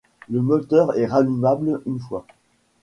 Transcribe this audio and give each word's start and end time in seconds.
Le 0.31 0.41
moteur 0.41 0.97
est 0.97 1.05
rallumable 1.05 1.79
une 1.85 1.99
fois. 1.99 2.25